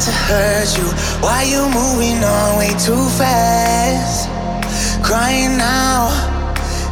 [0.00, 0.86] To hurt you.
[1.20, 4.28] Why you moving on way too fast?
[5.02, 6.06] Crying now,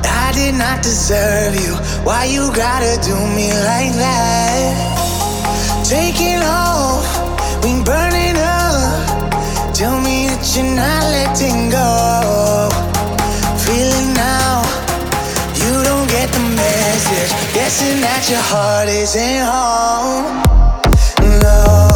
[0.02, 1.74] I did not deserve you.
[2.02, 4.74] Why you gotta do me like that?
[5.86, 7.06] Taking off,
[7.62, 9.06] we burning up.
[9.72, 12.70] Tell me that you're not letting go.
[13.62, 14.66] Feeling now,
[15.54, 17.30] you don't get the message.
[17.54, 20.42] Guessing that your heart isn't home.
[21.42, 21.95] No,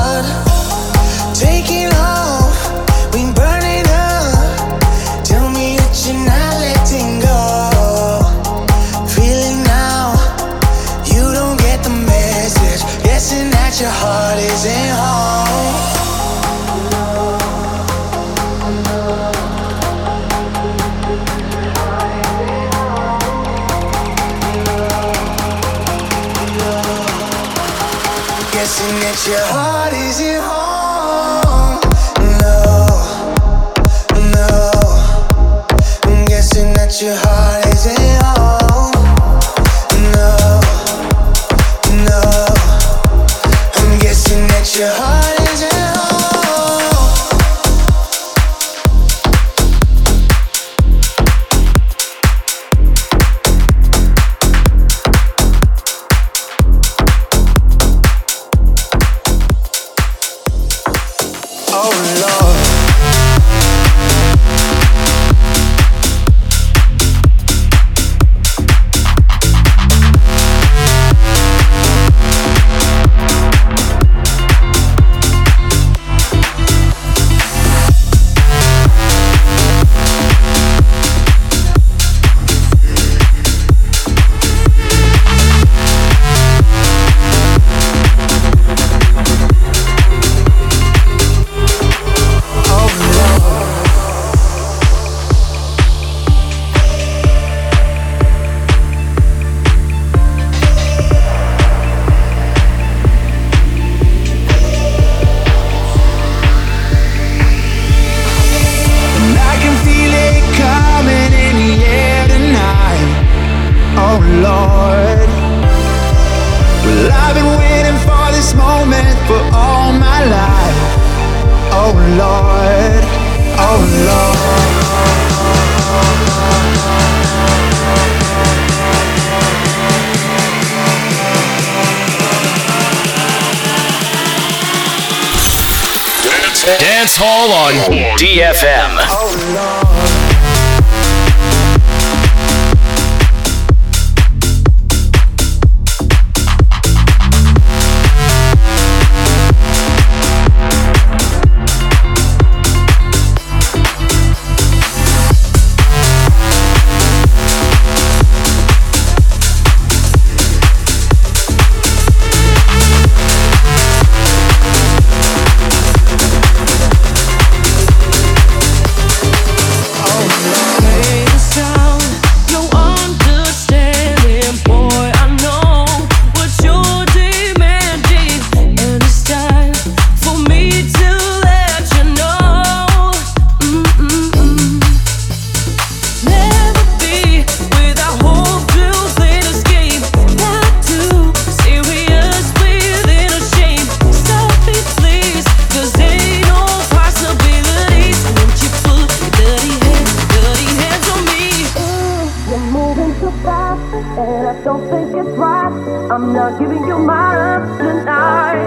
[204.11, 205.71] And I don't think it's right.
[206.11, 208.59] I'm not giving you my love tonight.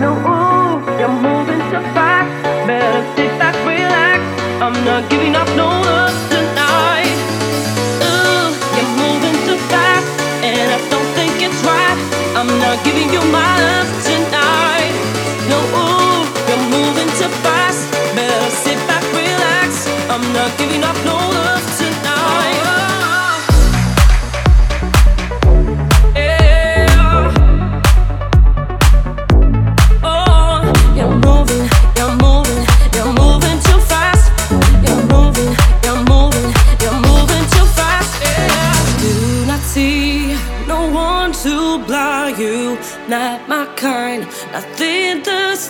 [0.00, 2.32] No, ooh, you're moving too fast.
[2.66, 4.24] Better sit back, relax.
[4.64, 7.12] I'm not giving up no love tonight.
[8.00, 10.08] Ooh, you're moving too fast.
[10.40, 11.98] And I don't think it's right.
[12.32, 14.96] I'm not giving you my love tonight.
[15.52, 17.92] No, ooh, you're moving too fast.
[18.16, 19.84] Better sit back, relax.
[20.08, 21.37] I'm not giving up no love.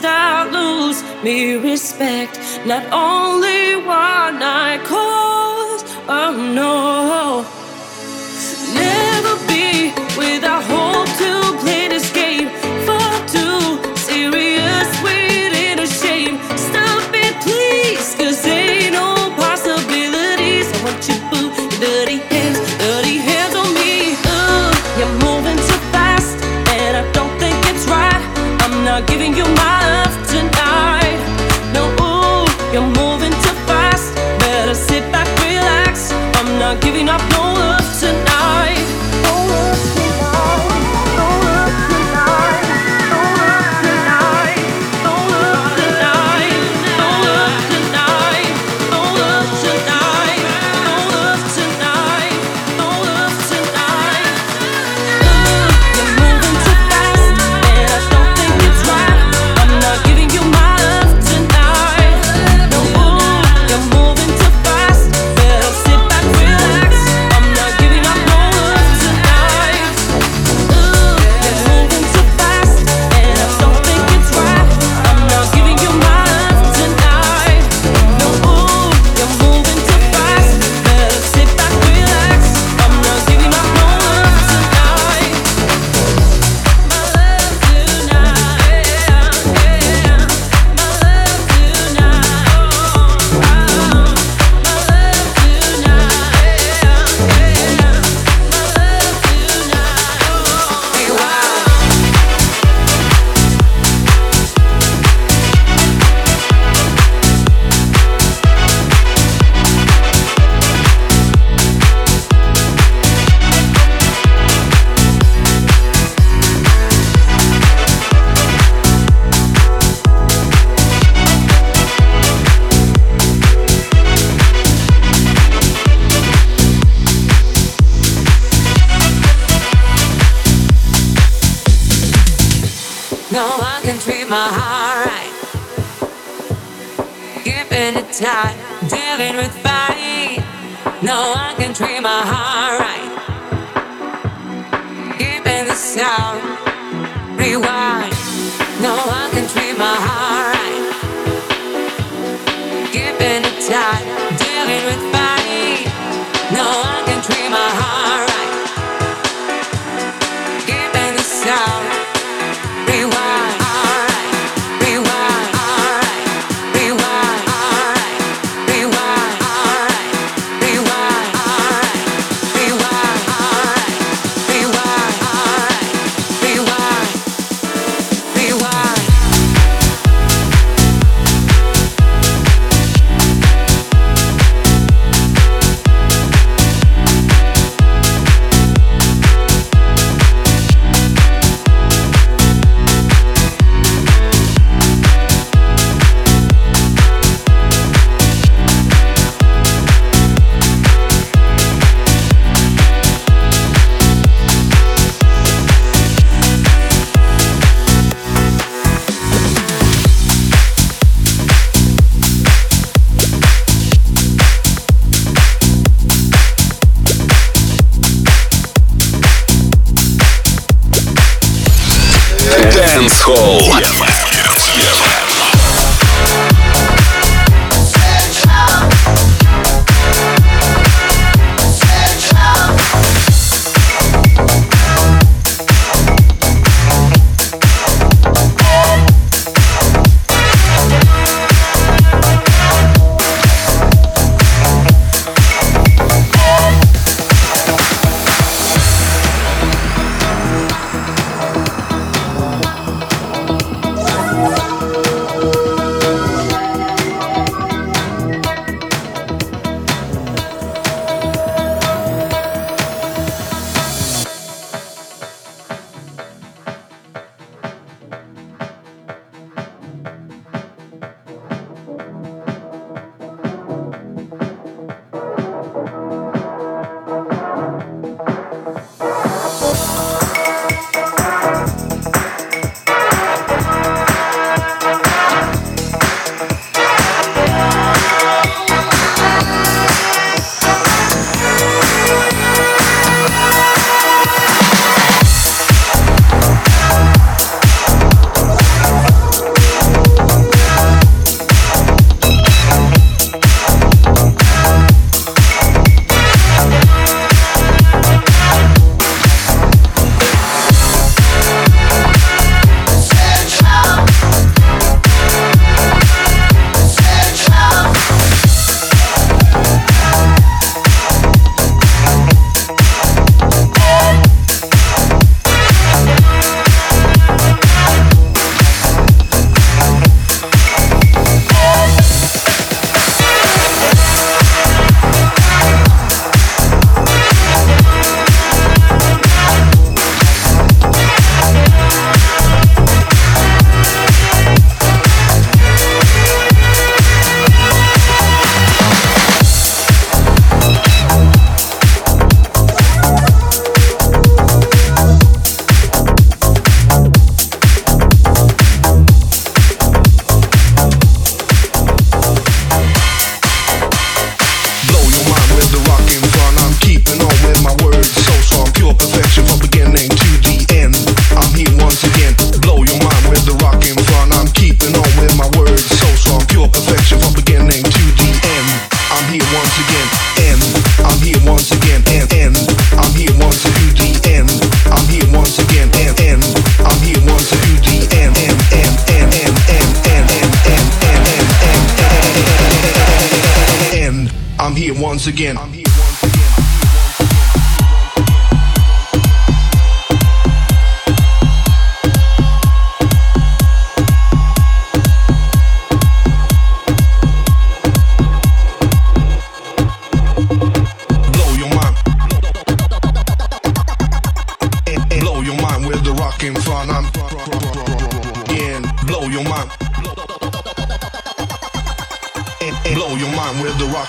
[0.09, 2.35] I lose me respect?
[2.67, 7.45] Not only one I cause, oh no.
[8.75, 11.08] Never be without hope.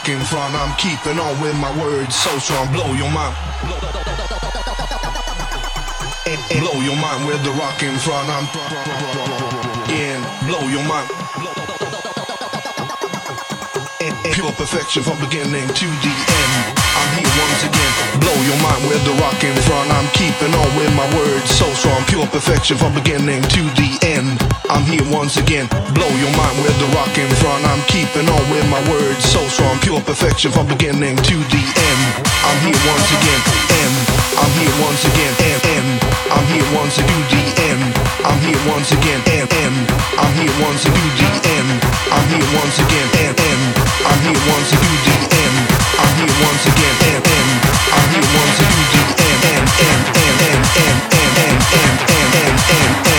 [0.09, 0.55] In front.
[0.55, 2.65] I'm keeping on with my words so strong.
[2.73, 3.35] Blow your mind.
[6.49, 8.25] Blow your mind with the rock in front.
[8.29, 8.45] I'm
[9.93, 10.19] in.
[10.49, 11.09] Blow your mind.
[14.33, 16.53] Pure perfection from beginning to the end.
[16.97, 17.93] I'm here once again.
[18.19, 19.91] Blow your mind with the rock in front.
[19.91, 22.03] I'm keeping on with my words so strong.
[22.05, 24.58] Pure perfection from beginning to the end.
[24.69, 25.65] I'm here once again.
[25.97, 27.65] Blow your mind with the rock in front.
[27.65, 29.73] I'm keeping on with my words so strong.
[29.81, 32.03] Pure perfection from beginning to the end.
[32.45, 33.41] I'm here once again.
[33.81, 33.95] End.
[34.37, 35.33] I'm here once again.
[35.41, 35.61] End.
[35.73, 35.89] End.
[36.29, 37.81] I'm here once to the end.
[38.21, 39.21] I'm here once again.
[39.33, 39.49] End.
[39.49, 39.77] End.
[40.21, 41.69] I'm here once to the end.
[42.13, 43.09] I'm here once again.
[43.25, 43.41] End.
[43.41, 43.63] End.
[44.05, 45.57] I'm here once to the end.
[45.97, 46.79] I'm here once again.
[47.89, 48.69] I'm here once
[52.89, 53.18] inside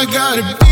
[0.00, 0.67] I gotta be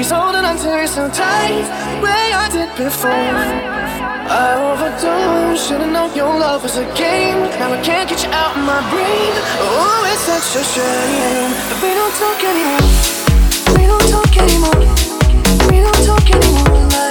[0.00, 1.60] She's holding on to you so tight,
[2.00, 3.12] way I did before.
[3.12, 7.36] I overdosed, should've known your love was a game.
[7.60, 9.32] Now I can't get you out of my brain.
[9.60, 12.88] Oh, it's such a shame that we don't talk anymore.
[13.76, 14.80] We don't talk anymore.
[15.68, 17.09] We don't talk anymore.